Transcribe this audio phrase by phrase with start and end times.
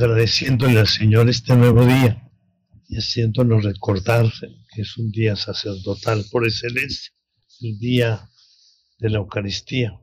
[0.00, 2.26] Agradeciéndole al Señor este nuevo día
[2.88, 4.32] y haciéndonos recordar
[4.74, 7.12] que es un día sacerdotal por excelencia,
[7.60, 8.30] el día
[8.98, 10.00] de la Eucaristía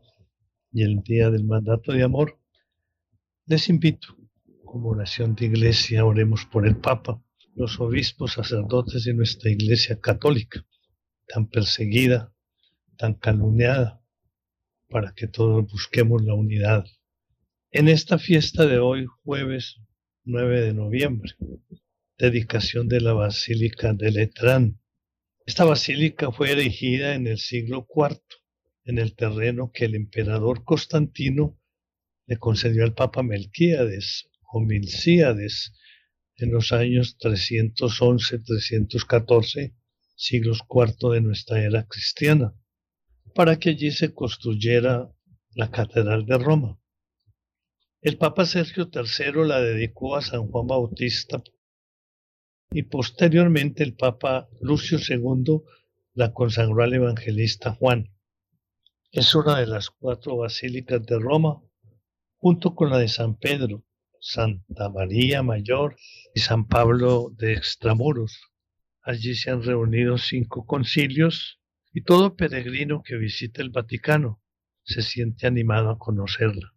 [0.72, 2.40] y el día del mandato de amor,
[3.48, 4.16] les invito,
[4.66, 7.20] como oración de iglesia, oremos por el Papa,
[7.56, 10.64] los obispos, sacerdotes de nuestra iglesia católica,
[11.28, 12.32] tan perseguida,
[12.98, 14.00] tan calumniada,
[14.90, 16.86] para que todos busquemos la unidad.
[17.72, 19.82] En esta fiesta de hoy, jueves
[20.30, 21.36] 9 de noviembre,
[22.18, 24.78] dedicación de la Basílica de Letrán.
[25.46, 28.20] Esta basílica fue erigida en el siglo IV,
[28.84, 31.58] en el terreno que el emperador Constantino
[32.26, 35.72] le concedió al Papa Melquíades o Milcíades
[36.36, 39.78] en los años 311-314,
[40.18, 42.54] siglos IV de nuestra era cristiana,
[43.34, 45.10] para que allí se construyera
[45.56, 46.78] la Catedral de Roma.
[48.00, 51.42] El Papa Sergio III la dedicó a San Juan Bautista
[52.70, 55.64] y posteriormente el Papa Lucio II
[56.14, 58.14] la consagró al evangelista Juan.
[59.12, 61.60] Es una de las cuatro basílicas de Roma,
[62.36, 63.84] junto con la de San Pedro,
[64.20, 65.96] Santa María Mayor
[66.36, 68.40] y San Pablo de Extramuros.
[69.02, 71.60] Allí se han reunido cinco concilios
[71.92, 74.40] y todo peregrino que visite el Vaticano
[74.84, 76.77] se siente animado a conocerla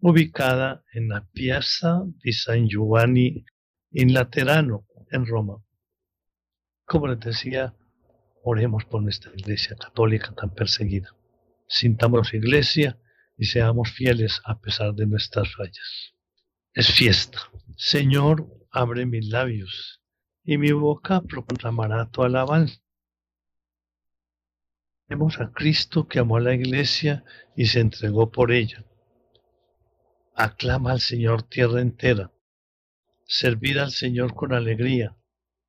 [0.00, 3.44] ubicada en la Piazza di San Giovanni
[3.90, 5.56] in Laterano, en Roma.
[6.84, 7.74] Como les decía,
[8.42, 11.14] oremos por nuestra iglesia católica tan perseguida.
[11.66, 12.98] Sintamos iglesia
[13.36, 16.14] y seamos fieles a pesar de nuestras fallas.
[16.74, 17.38] Es fiesta.
[17.76, 20.02] Señor, abre mis labios
[20.44, 22.80] y mi boca proclamará tu alabanza.
[25.08, 27.24] Vemos a Cristo que amó a la iglesia
[27.56, 28.84] y se entregó por ella
[30.38, 32.30] Aclama al Señor tierra entera.
[33.24, 35.16] Servid al Señor con alegría.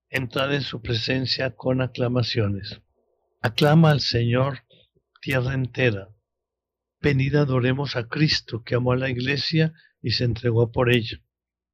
[0.09, 2.81] Entrad en su presencia con aclamaciones.
[3.39, 4.65] Aclama al Señor
[5.21, 6.09] tierra entera.
[6.99, 11.21] Venid adoremos a Cristo que amó a la iglesia y se entregó por ella.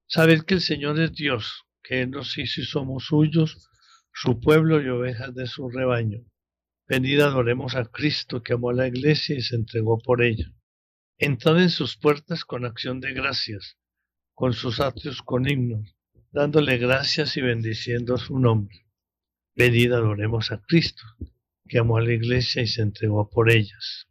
[0.05, 3.69] Sabed que el Señor es Dios, que Él nos hizo y somos suyos,
[4.13, 6.19] su pueblo y ovejas de su rebaño.
[6.87, 10.53] Venid adoremos a Cristo que amó a la iglesia y se entregó por ella.
[11.17, 13.77] Entrad en sus puertas con acción de gracias,
[14.33, 15.95] con sus atrios con himnos,
[16.31, 18.87] dándole gracias y bendiciendo su nombre.
[19.55, 21.03] Venid adoremos a Cristo,
[21.67, 24.07] que amó a la iglesia y se entregó por ellas.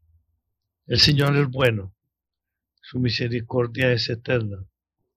[0.86, 1.92] El Señor es bueno,
[2.80, 4.64] su misericordia es eterna,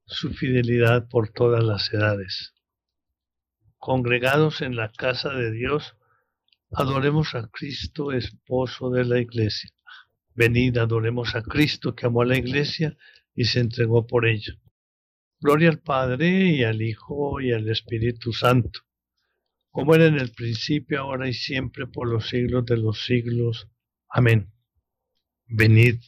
[0.06, 2.56] su fidelidad por todas las edades.
[3.78, 5.95] Congregados en la casa de Dios,
[6.72, 9.69] adoremos a Cristo, esposo de la iglesia.
[10.35, 12.97] Venid, adoremos a Cristo que amó a la iglesia
[13.34, 14.53] y se entregó por ella.
[15.40, 18.81] Gloria al Padre y al Hijo y al Espíritu Santo,
[19.69, 23.69] como era en el principio, ahora y siempre, por los siglos de los siglos.
[24.09, 24.51] Amén.
[25.45, 26.01] Venid,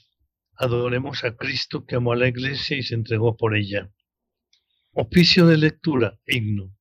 [0.57, 3.93] adoremos a Cristo que amó a la iglesia y se entregó por ella.
[4.91, 6.75] Oficio de lectura, himno.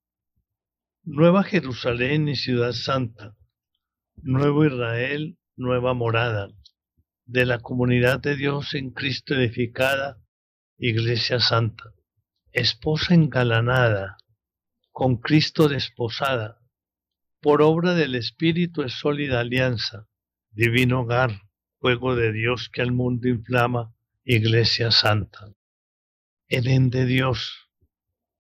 [1.04, 3.36] Nueva Jerusalén y ciudad santa,
[4.16, 6.50] nuevo Israel, nueva morada
[7.26, 10.22] de la comunidad de Dios en Cristo edificada,
[10.78, 11.92] Iglesia Santa,
[12.52, 14.16] esposa engalanada,
[14.92, 16.60] con Cristo desposada,
[17.42, 20.06] por obra del Espíritu es sólida alianza,
[20.50, 21.42] divino hogar,
[21.80, 23.92] fuego de Dios que al mundo inflama,
[24.24, 25.52] Iglesia Santa.
[26.48, 27.68] Edén de Dios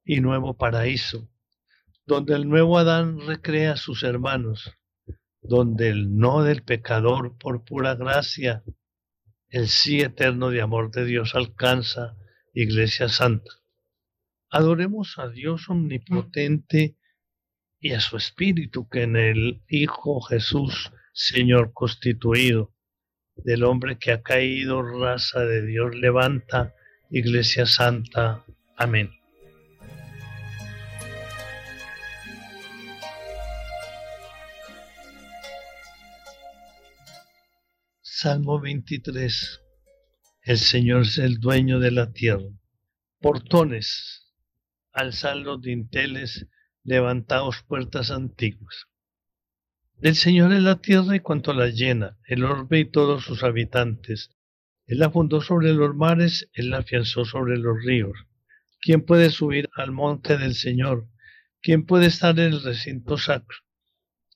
[0.04, 1.28] y nuevo paraíso,
[2.06, 4.72] donde el nuevo Adán recrea a sus hermanos,
[5.42, 8.62] donde el no del pecador por pura gracia,
[9.48, 12.16] el sí eterno de amor de Dios alcanza,
[12.52, 13.50] Iglesia Santa.
[14.50, 16.96] Adoremos a Dios omnipotente
[17.78, 22.74] y a su Espíritu que en el Hijo Jesús, Señor constituido,
[23.36, 26.74] del hombre que ha caído, raza de Dios levanta,
[27.10, 28.44] Iglesia Santa.
[28.76, 29.15] Amén.
[38.18, 39.60] Salmo 23.
[40.40, 42.48] El Señor es el dueño de la tierra.
[43.20, 44.32] Portones,
[44.90, 46.46] alzad los dinteles,
[46.82, 48.86] levantaos puertas antiguas.
[49.98, 54.30] Del Señor es la tierra y cuanto la llena, el orbe y todos sus habitantes.
[54.86, 58.16] Él la fundó sobre los mares, Él la afianzó sobre los ríos.
[58.80, 61.06] ¿Quién puede subir al monte del Señor?
[61.60, 63.58] ¿Quién puede estar en el recinto sacro?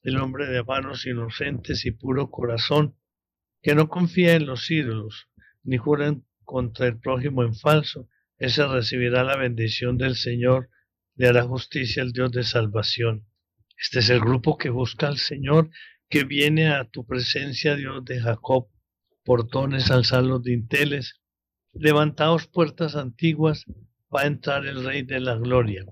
[0.03, 3.00] El hombre de manos inocentes y puro corazón,
[3.63, 5.29] que no confía en los ídolos,
[5.63, 8.09] ni jura contra el prójimo en falso,
[8.39, 10.71] ese recibirá la bendición del Señor,
[11.15, 13.27] le hará justicia el Dios de salvación.
[13.77, 15.71] Este es el grupo que busca al Señor,
[16.09, 18.69] que viene a tu presencia, Dios de Jacob.
[19.25, 21.21] Portones, alzad los dinteles,
[21.73, 23.65] levantaos puertas antiguas,
[24.15, 25.85] va a entrar el Rey de la Gloria.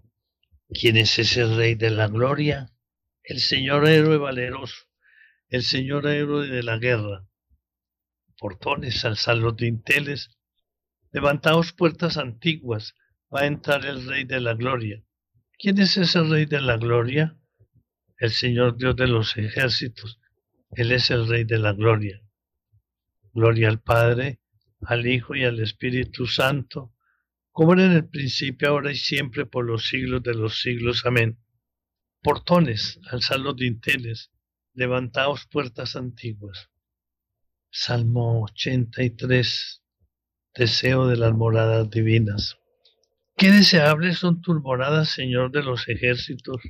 [0.70, 2.72] ¿Quién es ese Rey de la Gloria?
[3.22, 4.86] El Señor héroe valeroso,
[5.50, 7.27] el Señor héroe de la guerra.
[8.38, 10.30] Portones, alzad los dinteles,
[11.12, 12.94] levantaos puertas antiguas,
[13.34, 15.02] va a entrar el Rey de la Gloria.
[15.58, 17.38] ¿Quién es ese Rey de la Gloria?
[18.18, 20.20] el Señor Dios de los ejércitos.
[20.72, 22.20] Él es el Rey de la gloria.
[23.32, 24.40] Gloria al Padre,
[24.80, 26.92] al Hijo y al Espíritu Santo,
[27.52, 31.06] como era en el principio, ahora y siempre, por los siglos de los siglos.
[31.06, 31.38] Amén.
[32.22, 34.30] Portones, alzad los dinteles,
[34.74, 36.70] levantaos puertas antiguas.
[37.70, 39.82] Salmo 83.
[40.54, 42.56] Deseo de las moradas divinas.
[43.36, 46.62] Qué deseables son tus moradas, Señor de los ejércitos.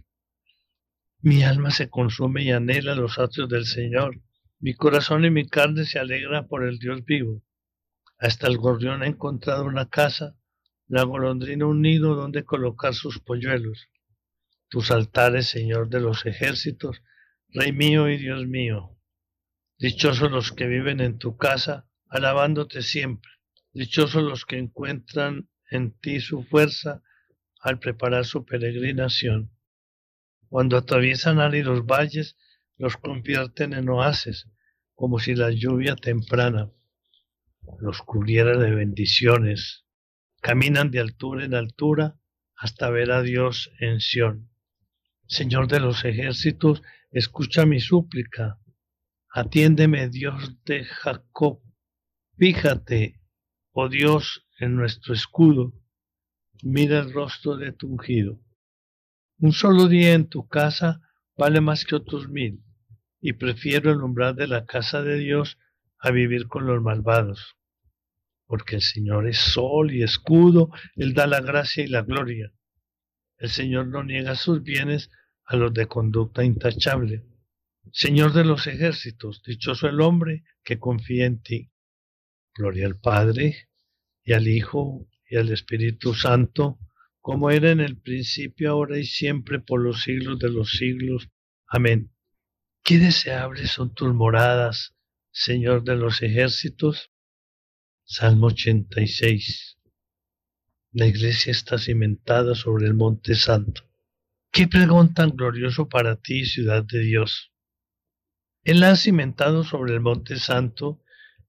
[1.20, 4.20] Mi alma se consume y anhela los atrios del Señor.
[4.58, 7.44] Mi corazón y mi carne se alegran por el Dios vivo.
[8.18, 10.36] Hasta el gorrión ha encontrado una casa,
[10.88, 13.86] la golondrina un nido donde colocar sus polluelos.
[14.68, 17.02] Tus altares, Señor de los ejércitos,
[17.50, 18.97] Rey mío y Dios mío.
[19.78, 23.30] Dichosos los que viven en tu casa, alabándote siempre.
[23.72, 27.02] Dichosos los que encuentran en ti su fuerza
[27.60, 29.52] al preparar su peregrinación.
[30.48, 32.36] Cuando atraviesan áridos valles,
[32.76, 34.48] los convierten en oasis,
[34.94, 36.70] como si la lluvia temprana
[37.80, 39.84] los cubriera de bendiciones.
[40.40, 42.18] Caminan de altura en altura
[42.56, 44.50] hasta ver a Dios en Sión.
[45.26, 48.58] Señor de los ejércitos, escucha mi súplica.
[49.30, 51.60] Atiéndeme, Dios de Jacob.
[52.38, 53.20] Fíjate,
[53.72, 55.74] oh Dios, en nuestro escudo.
[56.62, 58.40] Mira el rostro de tu ungido.
[59.38, 61.02] Un solo día en tu casa
[61.36, 62.64] vale más que otros mil,
[63.20, 65.58] y prefiero el umbral de la casa de Dios
[65.98, 67.56] a vivir con los malvados.
[68.46, 72.50] Porque el Señor es sol y escudo, Él da la gracia y la gloria.
[73.36, 75.10] El Señor no niega sus bienes
[75.44, 77.26] a los de conducta intachable.
[77.92, 81.70] Señor de los ejércitos, dichoso el hombre que confía en ti.
[82.54, 83.68] Gloria al Padre,
[84.24, 86.78] y al Hijo, y al Espíritu Santo,
[87.20, 91.28] como era en el principio, ahora y siempre, por los siglos de los siglos.
[91.66, 92.12] Amén.
[92.82, 94.94] Qué deseables son tus moradas,
[95.30, 97.10] Señor de los ejércitos.
[98.04, 99.78] Salmo 86.
[100.92, 103.82] La iglesia está cimentada sobre el monte santo.
[104.50, 107.52] Qué pregón tan glorioso para ti, ciudad de Dios.
[108.68, 111.00] Él ha cimentado sobre el monte santo,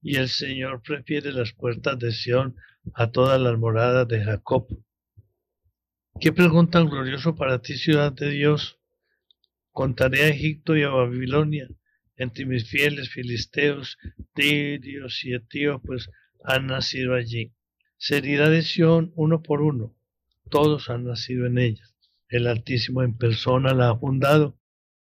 [0.02, 2.56] y el Señor prefiere las puertas de Sión
[2.94, 4.70] a todas las moradas de Jacob.
[6.22, 8.80] Qué pregunta glorioso para ti, ciudad de Dios.
[9.74, 11.68] Contaré a Egipto y a Babilonia,
[12.16, 13.98] entre mis fieles filisteos,
[14.34, 16.10] tirios y etíopes pues,
[16.46, 17.54] han nacido allí.
[17.98, 19.94] Sería de Sión uno por uno,
[20.50, 21.84] todos han nacido en ella.
[22.30, 24.59] El Altísimo en persona la ha fundado.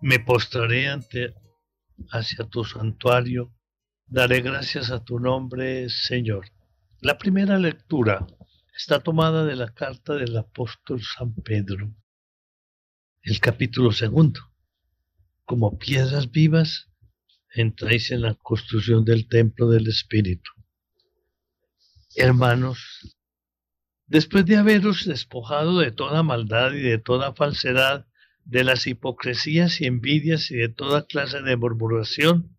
[0.00, 1.34] Me postraré ante
[2.10, 3.52] hacia tu santuario
[4.10, 6.46] Daré gracias a tu nombre, Señor.
[7.02, 8.26] La primera lectura
[8.74, 11.94] está tomada de la carta del apóstol San Pedro.
[13.20, 14.40] El capítulo segundo.
[15.44, 16.88] Como piedras vivas,
[17.54, 20.52] entráis en la construcción del templo del Espíritu.
[22.16, 23.14] Hermanos,
[24.06, 28.06] después de haberos despojado de toda maldad y de toda falsedad,
[28.48, 32.56] de las hipocresías y envidias y de toda clase de murmuración,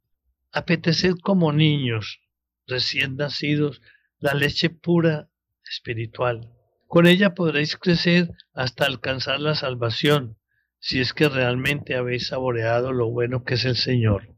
[0.51, 2.22] apeteced como niños
[2.67, 3.81] recién nacidos
[4.19, 5.29] la leche pura
[5.67, 6.53] espiritual.
[6.88, 10.38] Con ella podréis crecer hasta alcanzar la salvación,
[10.79, 14.36] si es que realmente habéis saboreado lo bueno que es el Señor.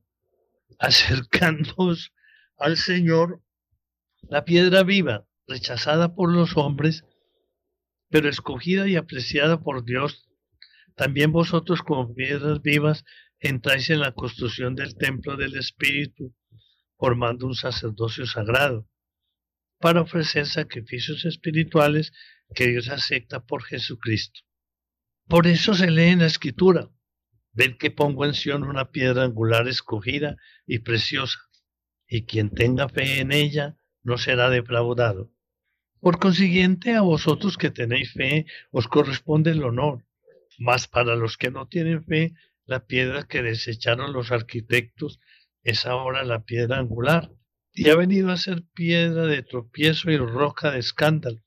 [0.79, 2.13] Acercándoos
[2.57, 3.41] al Señor,
[4.21, 7.03] la piedra viva, rechazada por los hombres,
[8.09, 10.30] pero escogida y apreciada por Dios,
[11.01, 13.03] también vosotros como piedras vivas
[13.39, 16.35] entráis en la construcción del templo del Espíritu,
[16.95, 18.87] formando un sacerdocio sagrado,
[19.79, 22.13] para ofrecer sacrificios espirituales
[22.53, 24.41] que Dios acepta por Jesucristo.
[25.27, 26.91] Por eso se lee en la Escritura,
[27.51, 31.39] ven que pongo en Sion una piedra angular escogida y preciosa,
[32.07, 35.33] y quien tenga fe en ella no será defraudado.
[35.99, 40.05] Por consiguiente, a vosotros que tenéis fe os corresponde el honor,
[40.61, 45.19] mas para los que no tienen fe, la piedra que desecharon los arquitectos
[45.63, 47.31] es ahora la piedra angular,
[47.73, 51.41] y ha venido a ser piedra de tropiezo y roca de escándalo,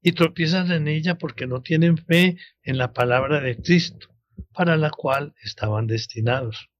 [0.00, 4.14] y tropiezan en ella porque no tienen fe en la palabra de Cristo,
[4.52, 6.70] para la cual estaban destinados.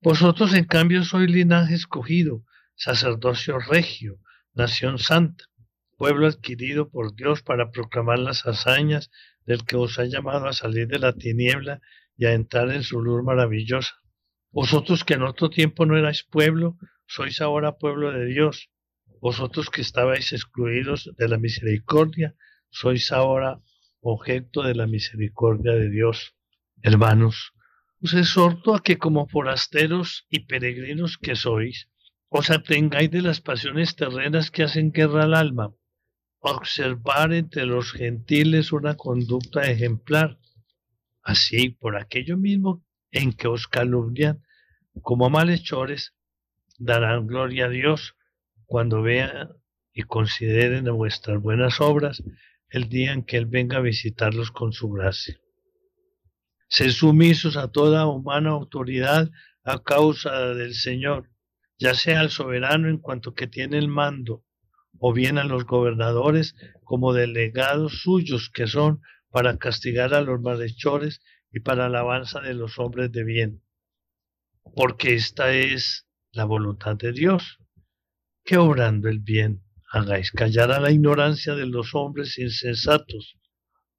[0.00, 4.18] Vosotros, en cambio, sois linaje escogido, sacerdocio regio,
[4.52, 5.44] nación santa,
[5.96, 9.12] pueblo adquirido por Dios para proclamar las hazañas
[9.46, 11.80] del que os ha llamado a salir de la tiniebla
[12.16, 13.94] y a entrar en su luz maravillosa.
[14.50, 18.70] Vosotros que en otro tiempo no erais pueblo, sois ahora pueblo de Dios.
[19.20, 22.34] Vosotros que estabais excluidos de la misericordia,
[22.70, 23.60] sois ahora
[24.00, 26.34] objeto de la misericordia de Dios.
[26.82, 27.52] Hermanos,
[28.02, 31.88] os exhorto a que como forasteros y peregrinos que sois,
[32.28, 35.72] os atengáis de las pasiones terrenas que hacen guerra al alma,
[36.42, 40.38] observar entre los gentiles una conducta ejemplar,
[41.22, 44.42] así por aquello mismo en que os calumnian
[45.02, 46.14] como malhechores,
[46.78, 48.16] darán gloria a Dios
[48.66, 49.50] cuando vean
[49.92, 52.22] y consideren vuestras buenas obras
[52.68, 55.38] el día en que Él venga a visitarlos con su gracia.
[56.68, 59.30] Sed sumisos a toda humana autoridad
[59.62, 61.30] a causa del Señor,
[61.78, 64.44] ya sea al soberano en cuanto que tiene el mando,
[65.04, 66.54] o bien a los gobernadores
[66.84, 72.78] como delegados suyos que son para castigar a los malhechores y para alabanza de los
[72.78, 73.62] hombres de bien.
[74.76, 77.58] Porque esta es la voluntad de Dios,
[78.44, 83.40] que obrando el bien hagáis callar a la ignorancia de los hombres insensatos.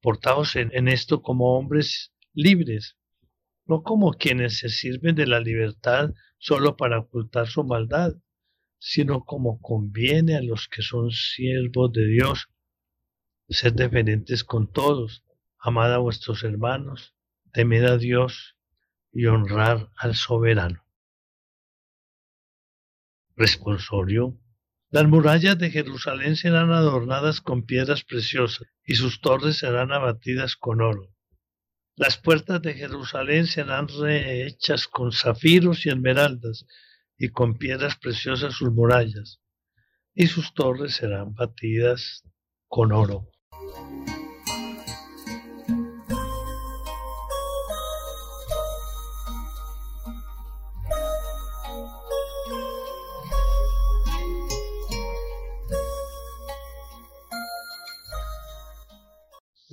[0.00, 2.96] Portaos en, en esto como hombres libres,
[3.66, 8.14] no como quienes se sirven de la libertad solo para ocultar su maldad,
[8.86, 12.50] sino como conviene a los que son siervos de Dios.
[13.48, 15.24] Sed deferentes con todos,
[15.58, 17.14] amad a vuestros hermanos,
[17.54, 18.58] temed a Dios
[19.10, 20.84] y honrar al soberano.
[23.34, 24.38] Responsorio.
[24.90, 30.82] Las murallas de Jerusalén serán adornadas con piedras preciosas y sus torres serán abatidas con
[30.82, 31.10] oro.
[31.96, 36.66] Las puertas de Jerusalén serán rehechas con zafiros y esmeraldas
[37.16, 39.40] y con piedras preciosas sus murallas,
[40.14, 42.22] y sus torres serán batidas
[42.68, 43.28] con oro.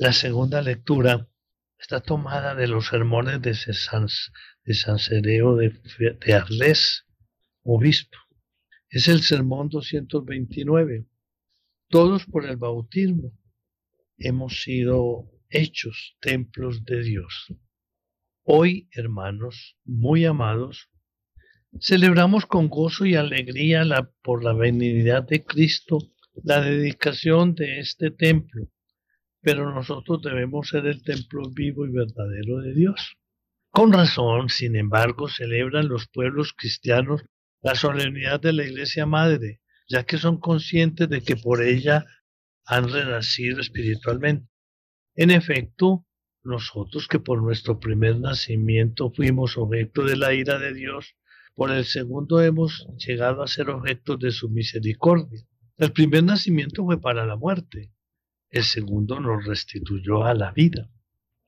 [0.02, 1.28] La segunda lectura
[1.78, 4.08] está tomada de los sermones de San,
[4.64, 5.80] de San Cereo de,
[6.26, 7.06] de Arles,
[7.63, 8.18] obispo.
[8.89, 11.06] Es el sermón 229.
[11.89, 13.32] Todos por el bautismo
[14.18, 17.53] hemos sido hechos templos de Dios.
[18.44, 20.89] Hoy, hermanos, muy amados,
[21.80, 26.00] celebramos con gozo y alegría la, por la benignidad de Cristo
[26.44, 28.70] la dedicación de este templo
[29.41, 33.18] pero nosotros debemos ser el templo vivo y verdadero de Dios.
[33.72, 37.24] Con razón, sin embargo, celebran los pueblos cristianos
[37.62, 42.06] la solemnidad de la Iglesia Madre, ya que son conscientes de que por ella
[42.65, 44.48] han renacido espiritualmente.
[45.15, 46.06] En efecto,
[46.44, 51.15] nosotros que por nuestro primer nacimiento fuimos objeto de la ira de Dios,
[51.53, 55.46] por el segundo hemos llegado a ser objetos de su misericordia.
[55.77, 57.91] El primer nacimiento fue para la muerte,
[58.50, 60.89] el segundo nos restituyó a la vida.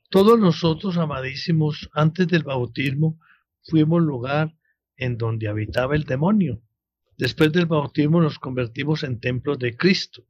[0.09, 3.19] Todos nosotros, amadísimos, antes del bautismo,
[3.63, 4.53] fuimos lugar
[4.97, 6.61] en donde habitaba el demonio.
[7.17, 10.25] Después del bautismo nos convertimos en templos de Cristo.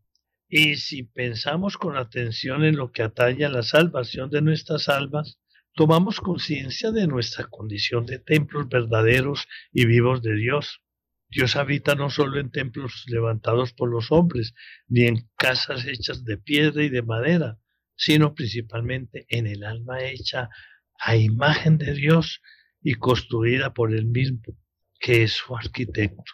[0.50, 5.39] Y si pensamos con atención en lo que atañe a la salvación de nuestras almas,
[5.74, 10.82] tomamos conciencia de nuestra condición de templos verdaderos y vivos de Dios.
[11.29, 14.53] Dios habita no solo en templos levantados por los hombres,
[14.88, 17.58] ni en casas hechas de piedra y de madera,
[17.96, 20.50] sino principalmente en el alma hecha
[21.00, 22.41] a imagen de Dios
[22.83, 24.41] y construida por él mismo,
[24.99, 26.31] que es su arquitecto.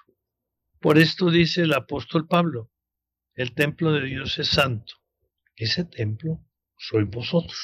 [0.79, 2.72] Por esto dice el apóstol Pablo,
[3.36, 4.96] el templo de Dios es santo.
[5.56, 6.39] Ese templo
[6.77, 7.60] sois vosotros.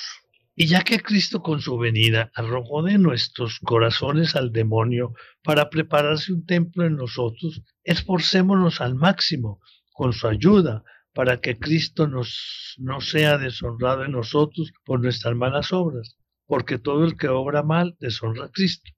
[0.54, 5.14] Y ya que Cristo con su venida arrojó de nuestros corazones al demonio
[5.44, 9.60] para prepararse un templo en nosotros, esforcémonos al máximo
[9.92, 15.74] con su ayuda para que Cristo nos, no sea deshonrado en nosotros por nuestras malas
[15.74, 18.92] obras, porque todo el que obra mal deshonra a Cristo.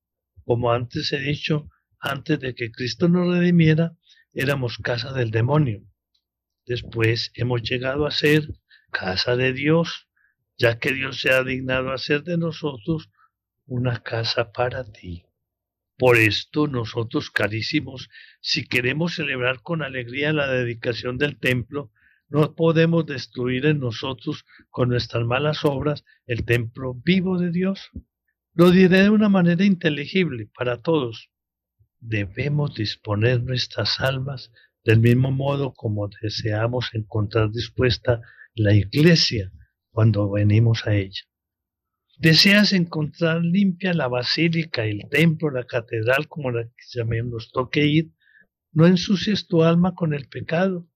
[0.45, 3.97] Como antes he dicho, antes de que Cristo nos redimiera,
[4.33, 5.83] éramos casa del demonio.
[6.65, 8.47] Después hemos llegado a ser
[8.91, 10.07] casa de Dios
[10.57, 13.09] ya que Dios se ha dignado hacer de nosotros
[13.65, 15.23] una casa para ti.
[15.97, 21.91] Por esto nosotros, carísimos, si queremos celebrar con alegría la dedicación del templo,
[22.29, 27.89] no podemos destruir en nosotros con nuestras malas obras el templo vivo de Dios.
[28.53, 31.29] Lo diré de una manera inteligible para todos.
[31.99, 34.51] Debemos disponer nuestras almas
[34.83, 38.21] del mismo modo como deseamos encontrar dispuesta
[38.55, 39.51] la iglesia
[39.91, 41.21] cuando venimos a ella.
[42.17, 48.11] Deseas encontrar limpia la basílica, el templo, la catedral, como la que nos toque ir,
[48.71, 50.87] no ensucies tu alma con el pecado.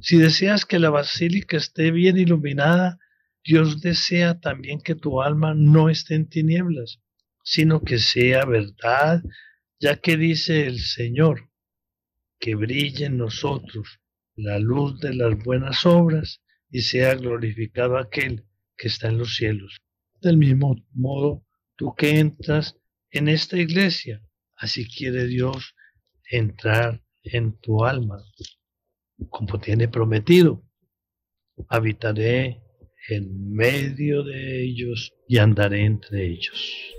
[0.00, 2.98] Si deseas que la basílica esté bien iluminada,
[3.44, 7.00] Dios desea también que tu alma no esté en tinieblas,
[7.42, 9.22] sino que sea verdad,
[9.80, 11.50] ya que dice el Señor,
[12.38, 14.00] que brille en nosotros
[14.36, 19.80] la luz de las buenas obras y sea glorificado aquel que está en los cielos.
[20.20, 21.44] Del mismo modo,
[21.76, 22.76] tú que entras
[23.10, 24.22] en esta iglesia,
[24.56, 25.74] así quiere Dios
[26.30, 28.22] entrar en tu alma,
[29.28, 30.62] como tiene prometido.
[31.68, 32.62] Habitaré
[33.08, 36.94] en medio de ellos y andaré entre ellos.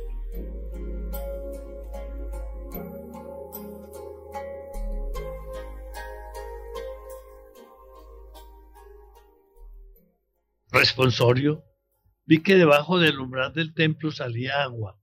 [10.71, 11.63] Responsorio
[12.25, 14.97] Vi que debajo del umbral del templo salía agua,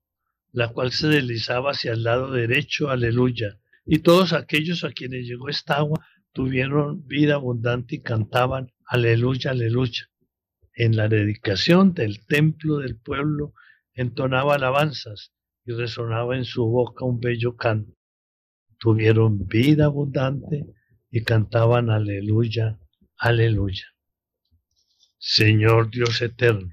[0.52, 3.59] la cual se deslizaba hacia el lado derecho, aleluya.
[3.85, 10.09] Y todos aquellos a quienes llegó esta agua tuvieron vida abundante y cantaban, aleluya, aleluya.
[10.75, 13.55] En la dedicación del templo del pueblo
[13.95, 15.33] entonaba alabanzas
[15.64, 17.93] y resonaba en su boca un bello canto.
[18.79, 20.67] Tuvieron vida abundante
[21.11, 22.79] y cantaban aleluya,
[23.17, 23.87] aleluya.
[25.19, 26.73] Señor Dios eterno,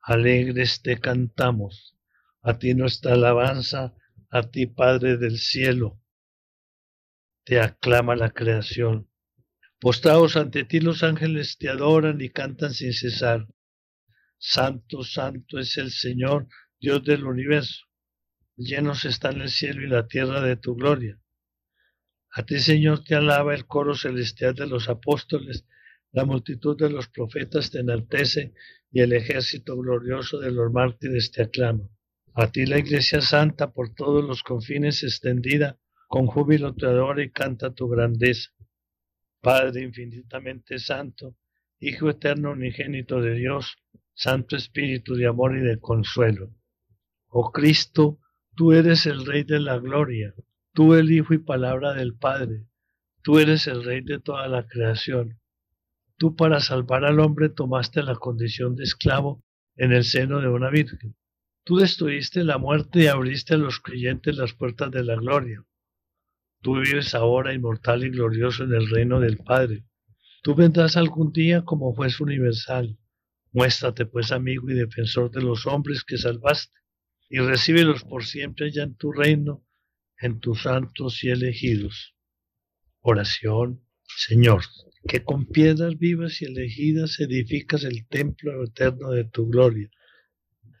[0.00, 1.94] alegres te cantamos,
[2.42, 3.94] a ti nuestra alabanza,
[4.30, 6.00] a ti Padre del cielo.
[7.44, 9.08] Te aclama la creación.
[9.80, 13.46] Postrados ante ti los ángeles te adoran y cantan sin cesar.
[14.38, 16.48] Santo, santo es el Señor,
[16.80, 17.86] Dios del universo.
[18.56, 21.18] Llenos están el cielo y la tierra de tu gloria.
[22.30, 25.64] A ti, Señor, te alaba el coro celestial de los apóstoles
[26.12, 28.52] la multitud de los profetas te enaltece
[28.90, 31.88] y el ejército glorioso de los mártires te aclama.
[32.34, 35.78] A ti la Iglesia Santa por todos los confines extendida,
[36.12, 38.50] con júbilo te adora y canta tu grandeza.
[39.40, 41.36] Padre infinitamente santo,
[41.80, 43.78] Hijo eterno unigénito de Dios,
[44.12, 46.50] Santo Espíritu de amor y de consuelo.
[47.28, 48.18] Oh Cristo,
[48.54, 50.34] tú eres el Rey de la gloria,
[50.74, 52.66] tú el Hijo y palabra del Padre,
[53.22, 55.40] tú eres el Rey de toda la creación
[56.18, 59.42] Tú para salvar al hombre tomaste la condición de esclavo
[59.76, 61.16] en el seno de una virgen.
[61.64, 65.64] Tú destruiste la muerte y abriste a los creyentes las puertas de la gloria.
[66.62, 69.84] Tú vives ahora inmortal y glorioso en el reino del Padre.
[70.42, 72.98] Tú vendrás algún día como juez universal.
[73.52, 76.72] Muéstrate pues amigo y defensor de los hombres que salvaste,
[77.28, 79.66] y recíbelos por siempre ya en tu reino,
[80.18, 82.14] en tus santos y elegidos.
[83.00, 84.62] Oración, Señor
[85.06, 89.90] que con piedras vivas y elegidas edificas el templo eterno de tu gloria.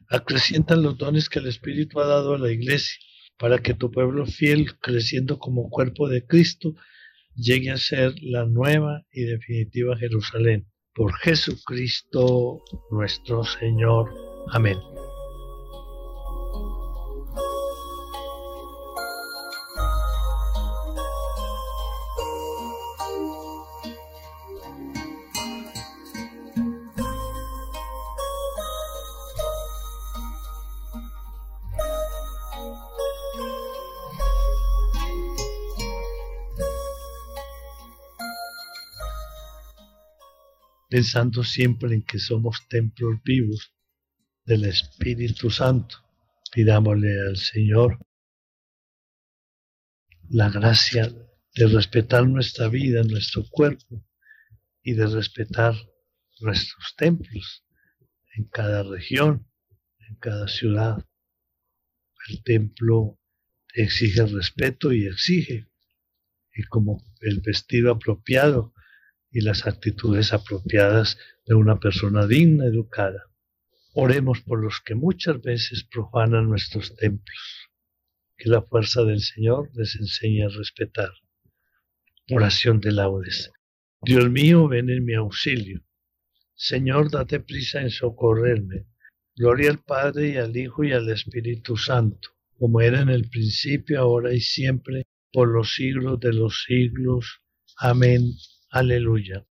[0.08, 2.98] Acrecienta los dones que el Espíritu ha dado a la iglesia,
[3.38, 6.74] para que tu pueblo fiel, creciendo como cuerpo de Cristo,
[7.34, 10.66] llegue a ser la nueva y definitiva Jerusalén.
[10.94, 14.10] Por Jesucristo nuestro Señor.
[14.52, 14.78] Amén.
[40.92, 43.72] Pensando siempre en que somos templos vivos
[44.44, 45.96] del Espíritu Santo.
[46.52, 47.98] Pidámosle al Señor
[50.28, 51.10] la gracia
[51.54, 54.06] de respetar nuestra vida, nuestro cuerpo
[54.82, 55.74] y de respetar
[56.40, 57.64] nuestros templos
[58.36, 59.50] en cada región,
[60.10, 61.02] en cada ciudad.
[62.28, 63.18] El templo
[63.72, 65.70] exige respeto y exige,
[66.54, 68.74] y como el vestido apropiado
[69.32, 73.24] y las actitudes apropiadas de una persona digna, educada.
[73.94, 77.68] Oremos por los que muchas veces profanan nuestros templos.
[78.36, 81.10] Que la fuerza del Señor les enseñe a respetar.
[82.30, 83.50] Oración de laudes.
[84.02, 85.82] Dios mío, ven en mi auxilio.
[86.54, 88.86] Señor, date prisa en socorrerme.
[89.34, 94.00] Gloria al Padre y al Hijo y al Espíritu Santo, como era en el principio,
[94.00, 97.40] ahora y siempre, por los siglos de los siglos.
[97.78, 98.32] Amén.
[98.72, 99.46] Aleluya.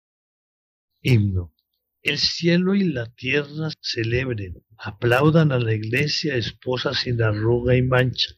[1.02, 1.54] Himno.
[2.02, 8.34] El cielo y la tierra celebren, aplaudan a la iglesia, esposa sin arruga y mancha.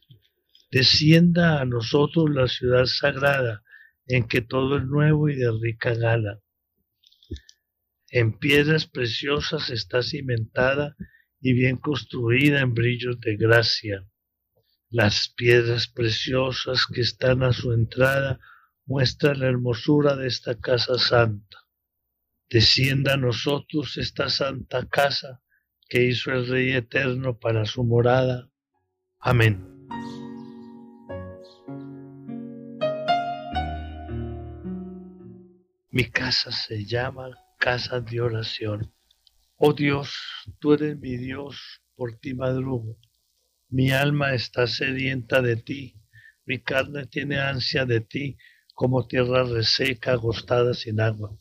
[0.72, 3.62] Descienda a nosotros la ciudad sagrada,
[4.06, 6.40] en que todo es nuevo y de rica gala.
[8.10, 10.96] En piedras preciosas está cimentada
[11.40, 14.04] y bien construida en brillos de gracia.
[14.90, 18.40] Las piedras preciosas que están a su entrada
[18.86, 21.58] muestran la hermosura de esta casa santa.
[22.50, 25.40] Descienda a nosotros esta santa casa
[25.88, 28.48] que hizo el Rey Eterno para su morada.
[29.18, 29.72] Amén.
[35.90, 38.94] Mi casa se llama casa de oración.
[39.56, 40.16] Oh Dios,
[40.58, 42.98] tú eres mi Dios, por ti madrugo.
[43.68, 45.94] Mi alma está sedienta de ti,
[46.46, 48.36] mi carne tiene ansia de ti,
[48.82, 51.38] como tierra reseca, agostada sin agua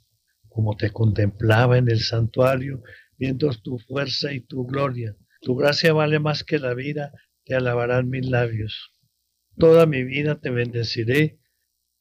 [0.51, 2.84] como te contemplaba en el santuario,
[3.17, 5.15] viendo tu fuerza y tu gloria.
[5.41, 7.12] Tu gracia vale más que la vida,
[7.45, 8.91] te alabarán mis labios.
[9.58, 11.39] Toda mi vida te bendeciré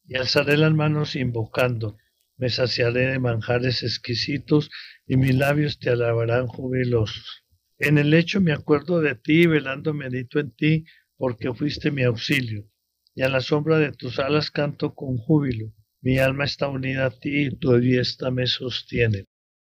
[0.04, 1.96] y alzaré las manos invocando.
[2.36, 4.68] Me saciaré de manjares exquisitos
[5.06, 7.44] y mis labios te alabarán jubilosos.
[7.78, 10.84] En el lecho me acuerdo de ti, velando medito en ti,
[11.16, 12.66] porque fuiste mi auxilio,
[13.14, 15.72] y a la sombra de tus alas canto con júbilo.
[16.00, 19.24] Mi alma está unida a ti y tu diestra me sostiene.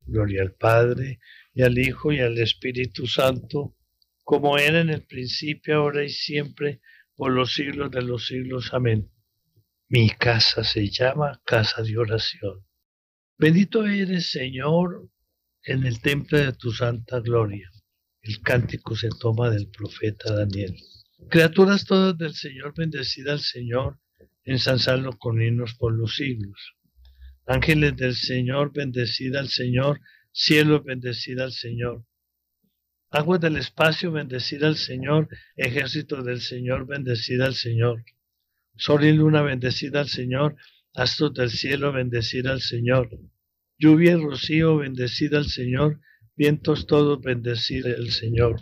[0.05, 1.19] Gloria al Padre,
[1.53, 3.75] y al Hijo, y al Espíritu Santo,
[4.23, 6.81] como era en el principio, ahora y siempre,
[7.15, 8.73] por los siglos de los siglos.
[8.73, 9.09] Amén.
[9.89, 12.65] Mi casa se llama casa de oración.
[13.37, 15.09] Bendito eres, Señor,
[15.63, 17.69] en el templo de tu santa gloria.
[18.21, 20.75] El cántico se toma del profeta Daniel.
[21.29, 23.99] Criaturas todas del Señor, bendecida al Señor
[24.45, 26.75] ensalzarlo con himnos por los siglos.
[27.45, 29.99] Ángeles del Señor, bendecida al Señor,
[30.31, 32.05] cielo, bendecida al Señor.
[33.09, 38.03] Aguas del espacio, bendecida al Señor, ejército del Señor, bendecida al Señor.
[38.75, 40.55] Sol y luna, bendecida al Señor,
[40.93, 43.09] astros del cielo, bendecida al Señor.
[43.77, 45.99] Lluvia y rocío, bendecida al Señor,
[46.35, 48.61] vientos todos, bendecida al Señor.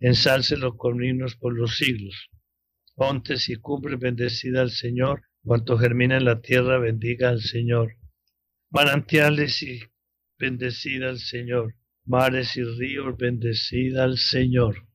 [0.00, 2.30] Ensálcelo con himnos por los siglos.
[2.96, 5.24] Montes y cumbres, bendecida al Señor.
[5.42, 7.96] Cuanto germina en la tierra, bendiga al Señor.
[8.70, 9.80] Manantiales y
[10.38, 11.74] bendecida al Señor.
[12.06, 14.86] Mares y ríos, bendecida al Señor.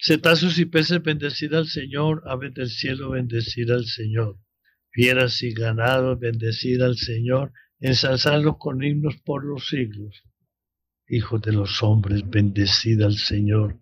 [0.00, 2.22] Cetazos y peces, bendecida al Señor.
[2.26, 4.38] Aves del cielo, bendecida al Señor.
[4.90, 7.52] Fieras y ganados, bendecida al Señor.
[7.80, 10.22] Ensalzadlo con himnos por los siglos.
[11.08, 13.81] Hijo de los hombres, bendecida al Señor.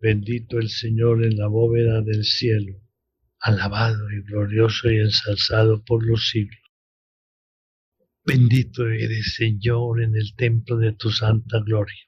[0.00, 2.80] Bendito el Señor en la bóveda del cielo,
[3.38, 6.60] alabado y glorioso y ensalzado por los siglos.
[8.24, 12.02] Bendito eres, Señor, en el templo de tu santa gloria.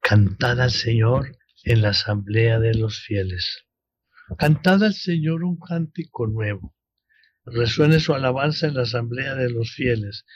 [0.00, 3.64] Cantad al Señor en la asamblea de los fieles.
[4.36, 6.76] Cantad al Señor un cántico nuevo.
[7.46, 10.26] Resuene su alabanza en la asamblea de los fieles.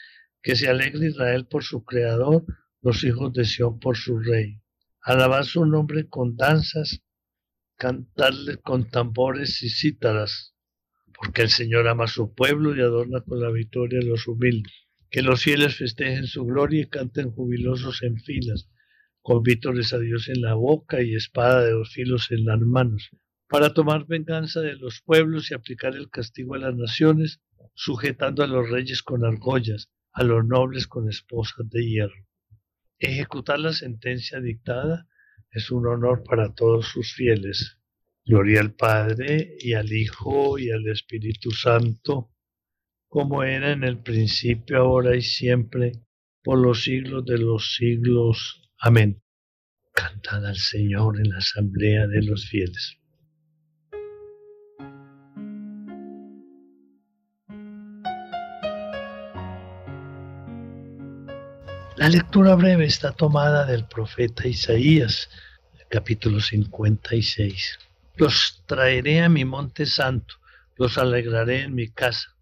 [0.42, 2.46] Que se alegre Israel por su Creador,
[2.80, 4.61] los hijos de Sión por su Rey.
[5.02, 7.02] Alabad su nombre con danzas,
[7.76, 10.54] cantadle con tambores y cítaras,
[11.14, 14.72] porque el Señor ama a su pueblo y adorna con la victoria a los humildes.
[15.10, 18.68] Que los fieles festejen su gloria y canten jubilosos en filas,
[19.20, 23.10] con vítores a Dios en la boca y espada de dos filos en las manos
[23.52, 27.42] para tomar venganza de los pueblos y aplicar el castigo a las naciones,
[27.74, 32.26] sujetando a los reyes con argollas, a los nobles con esposas de hierro.
[33.02, 35.08] Ejecutar la sentencia dictada
[35.50, 37.80] es un honor para todos sus fieles.
[38.24, 42.30] Gloria al Padre y al Hijo y al Espíritu Santo,
[43.08, 45.94] como era en el principio, ahora y siempre,
[46.44, 48.70] por los siglos de los siglos.
[48.78, 49.20] Amén.
[49.92, 53.01] Cantad al Señor en la asamblea de los fieles.
[62.02, 65.30] La lectura breve está tomada del profeta Isaías,
[65.88, 67.78] capítulo 56.
[68.16, 70.34] Los traeré a mi monte santo,
[70.76, 72.34] los alegraré en mi casa,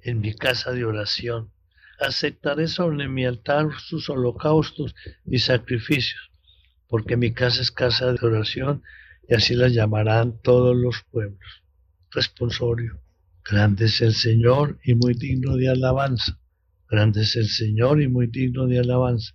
[0.00, 1.50] en mi casa de oración.
[1.98, 4.94] Aceptaré sobre mi altar sus holocaustos
[5.26, 6.30] y sacrificios,
[6.86, 8.84] porque mi casa es casa de oración
[9.28, 11.64] y así la llamarán todos los pueblos.
[12.12, 13.00] Responsorio.
[13.44, 16.38] Grande es el Señor y muy digno de alabanza
[16.88, 19.34] Grande es el Señor y muy digno de alabanza.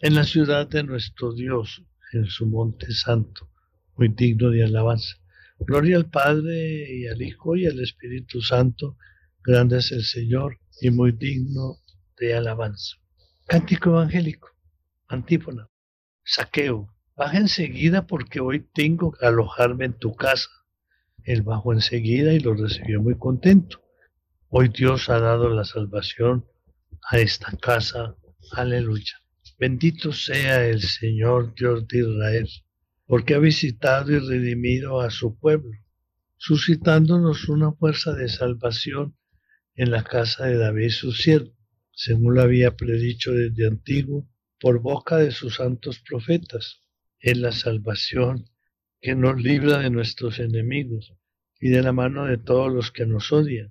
[0.00, 3.50] En la ciudad de nuestro Dios, en su monte santo,
[3.96, 5.16] muy digno de alabanza.
[5.58, 8.96] Gloria al Padre y al Hijo y al Espíritu Santo.
[9.42, 11.78] Grande es el Señor y muy digno
[12.18, 12.96] de alabanza.
[13.46, 14.48] Cántico evangélico.
[15.08, 15.68] Antífona.
[16.24, 16.88] Saqueo.
[17.16, 20.48] Baja enseguida porque hoy tengo que alojarme en tu casa.
[21.24, 23.82] Él bajó enseguida y lo recibió muy contento.
[24.48, 26.46] Hoy Dios ha dado la salvación
[27.10, 28.16] a esta casa.
[28.52, 29.20] Aleluya.
[29.58, 32.48] Bendito sea el Señor Dios de Israel,
[33.06, 35.72] porque ha visitado y redimido a su pueblo,
[36.36, 39.16] suscitándonos una fuerza de salvación
[39.74, 41.54] en la casa de David su siervo,
[41.92, 46.82] según lo había predicho desde antiguo por boca de sus santos profetas,
[47.20, 48.50] en la salvación
[49.00, 51.14] que nos libra de nuestros enemigos
[51.60, 53.70] y de la mano de todos los que nos odian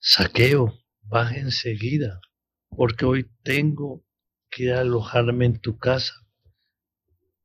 [0.00, 2.20] Saqueo, baja enseguida,
[2.70, 4.04] porque hoy tengo
[4.48, 6.14] que alojarme en tu casa.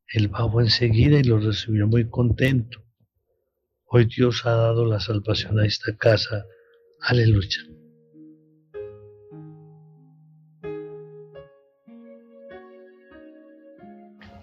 [0.08, 2.84] Él bajó enseguida y lo recibió muy contento.
[3.86, 6.46] Hoy Dios ha dado la salvación a esta casa.
[7.02, 7.58] Aleluya.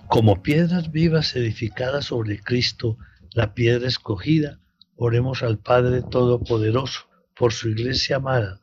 [0.09, 2.99] Como piedras vivas edificadas sobre Cristo,
[3.35, 4.59] la piedra escogida,
[4.97, 7.10] oremos al Padre Todopoderoso
[7.41, 8.61] por su iglesia amada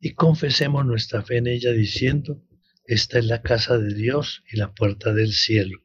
[0.00, 2.42] y confesemos nuestra fe en ella diciendo,
[2.86, 5.82] esta es la casa de Dios y la puerta del cielo.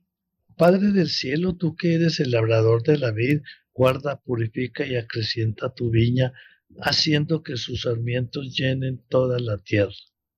[0.55, 3.41] Padre del cielo, tú que eres el labrador de la vid,
[3.73, 6.31] guarda, purifica y acrecienta tu viña,
[6.79, 9.91] haciendo que sus sarmientos llenen toda la tierra.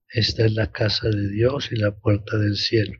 [0.10, 3.00] Esta es la casa de Dios y la puerta del cielo.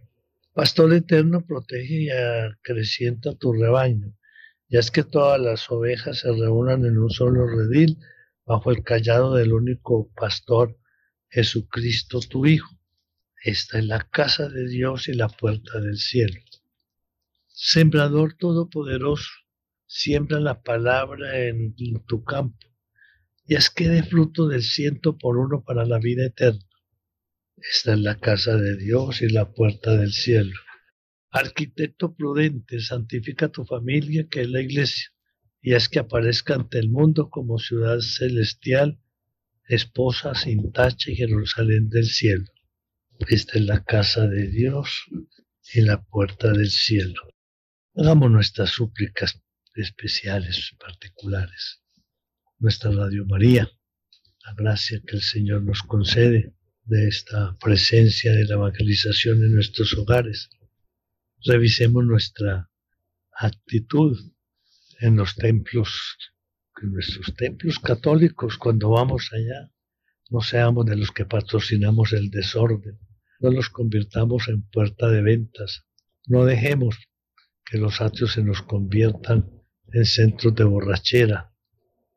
[0.54, 4.16] Pastor eterno, protege y acrecienta tu rebaño,
[4.70, 7.98] ya es que todas las ovejas se reúnan en un solo redil,
[8.46, 10.78] bajo el callado del único pastor,
[11.30, 12.78] Jesucristo tu Hijo.
[13.44, 16.40] Esta es la casa de Dios y la puerta del cielo.
[17.48, 19.30] Sembrador todopoderoso,
[19.88, 21.76] siembra la palabra en,
[22.06, 22.68] tu campo
[23.46, 26.66] y haz que dé fruto del ciento por uno para la vida eterna.
[27.58, 30.54] Esta es la casa de Dios y la puerta del cielo.
[31.30, 35.12] Arquitecto prudente, santifica tu familia, que es la iglesia,
[35.62, 39.00] y haz que aparezca ante el mundo como ciudad celestial,
[39.68, 42.46] esposa sin tacha y Jerusalén del cielo.
[43.30, 45.06] Esta es la casa de Dios
[45.74, 47.22] y la puerta del cielo.
[47.96, 49.40] Hagamos nuestras súplicas
[49.76, 51.82] especiales, particulares.
[52.58, 53.70] Nuestra Radio María,
[54.44, 59.94] la gracia que el Señor nos concede de esta presencia de la evangelización en nuestros
[59.94, 60.50] hogares.
[61.46, 62.72] Revisemos nuestra
[63.32, 64.18] actitud
[65.02, 66.18] en los templos,
[66.82, 69.72] en nuestros templos católicos, cuando vamos allá,
[70.30, 72.98] no seamos de los que patrocinamos el desorden,
[73.40, 75.86] no los convirtamos en puerta de ventas,
[76.28, 76.96] no dejemos
[77.66, 79.50] que los atrios se nos conviertan
[79.92, 81.54] en centros de borrachera,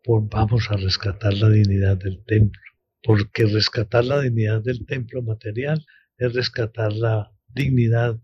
[0.07, 2.61] vamos a rescatar la dignidad del templo
[3.05, 5.85] porque rescatar la dignidad del templo material
[6.17, 8.19] es rescatar la dignidad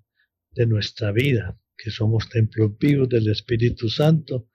[0.53, 4.49] de nuestra vida, que somos templos vivos del Espíritu Santo,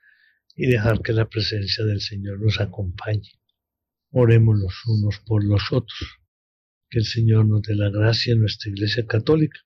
[0.56, 3.32] y dejar que la presencia del Señor nos acompañe.
[4.12, 6.20] Oremos los unos por los otros.
[6.89, 9.60] Que el Señor nos dé la gracia en nuestra Iglesia Católica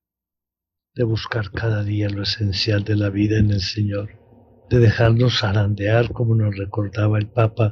[0.95, 4.09] de buscar cada día lo esencial de la vida en el Señor,
[4.69, 7.71] de dejarnos zarandear como nos recordaba el Papa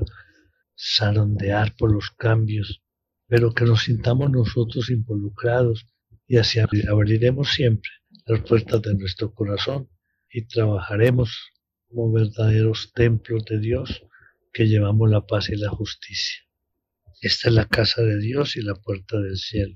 [0.77, 2.83] zarandear por los cambios,
[3.27, 5.87] pero que nos sintamos nosotros involucrados
[6.27, 7.89] y así abriremos siempre
[8.25, 9.89] las puertas de nuestro corazón
[10.29, 11.51] y trabajaremos
[11.87, 14.03] como verdaderos templos de Dios
[14.53, 16.43] que llevamos la paz y la justicia.
[17.21, 19.75] Esta es la casa de Dios y la puerta del cielo.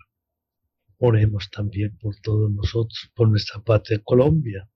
[0.98, 4.70] Oremos también por todos nosotros, por nuestra patria Colombia,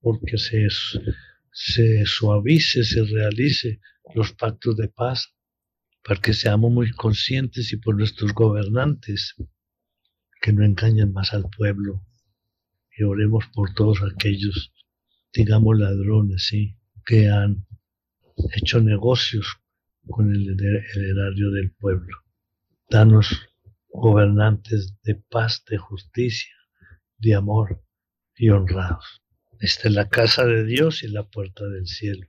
[0.00, 3.80] porque se, suavice, se realice
[4.14, 5.34] los pactos de paz
[6.04, 9.34] para que seamos muy conscientes y por nuestros gobernantes
[10.40, 12.06] que no engañen más al pueblo
[12.96, 14.72] y oremos por todos aquellos,
[15.36, 16.76] digamos ladrones, ¿sí?
[17.04, 17.66] que han
[18.54, 19.46] hecho negocios
[20.08, 22.16] con el, erario del pueblo.
[22.88, 23.28] Danos
[23.88, 26.54] gobernantes de paz, de justicia,
[27.18, 27.82] de amor
[28.34, 29.22] y honrados.
[29.60, 32.26] Esta es la casa de Dios y la puerta del cielo.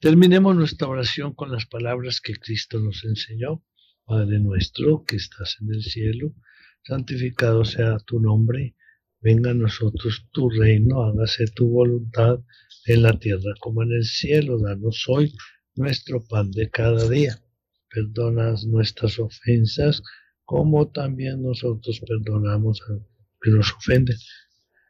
[0.00, 3.62] Terminemos nuestra oración con las palabras que Cristo nos enseñó.
[4.04, 6.34] Padre nuestro que estás en el cielo,
[6.82, 8.74] santificado sea tu nombre,
[9.20, 12.40] venga a nosotros tu reino, hágase tu voluntad
[12.86, 14.58] en la tierra como en el cielo.
[14.58, 15.32] Danos hoy
[15.74, 17.42] nuestro pan de cada día.
[17.88, 20.02] Perdona nuestras ofensas
[20.44, 23.02] como también nosotros perdonamos a los
[23.40, 24.16] que nos ofenden.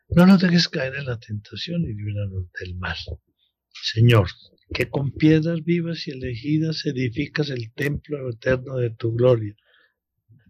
[0.08, 2.96] No nos dejes caer en la tentación y líbranos del mal.
[3.82, 4.28] Señor,
[4.72, 9.54] que con piedras vivas y elegidas edificas el templo eterno de tu gloria.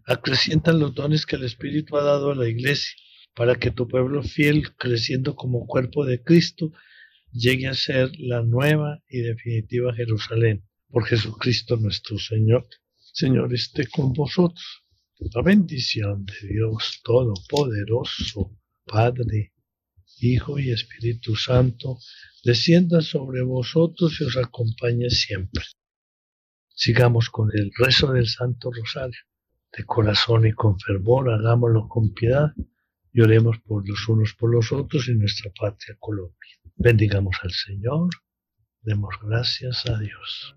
[0.05, 2.95] Acrecientan los dones que el Espíritu ha dado a la iglesia,
[3.33, 6.73] para que tu pueblo fiel, creciendo como cuerpo de Cristo,
[7.31, 10.63] llegue a ser la nueva y definitiva Jerusalén.
[10.89, 12.67] Por Jesucristo nuestro Señor.
[12.97, 14.83] Señor, esté con vosotros.
[15.33, 19.53] La bendición de Dios Todopoderoso, Padre,
[20.19, 21.97] Hijo y Espíritu Santo,
[22.43, 25.63] descienda sobre vosotros y os acompañe siempre.
[26.75, 29.19] Sigamos con el rezo del Santo Rosario.
[29.71, 32.51] De corazón y con fervor, hagámoslo con piedad
[33.13, 36.55] y oremos por los unos por los otros y nuestra patria Colombia.
[36.75, 38.09] Bendigamos al Señor,
[38.81, 40.55] demos gracias a Dios.